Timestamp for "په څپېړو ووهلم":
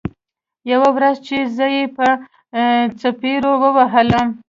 1.97-4.27